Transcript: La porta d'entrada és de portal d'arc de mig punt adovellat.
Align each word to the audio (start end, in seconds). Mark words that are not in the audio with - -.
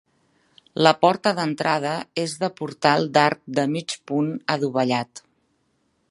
La 0.85 0.91
porta 1.01 1.33
d'entrada 1.39 1.91
és 2.23 2.33
de 2.43 2.49
portal 2.61 3.05
d'arc 3.17 3.41
de 3.59 3.65
mig 3.75 3.95
punt 4.13 4.31
adovellat. 4.55 5.23